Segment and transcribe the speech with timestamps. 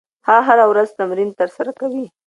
[0.27, 2.05] هغه هره ورځ تمرین ترسره کوي.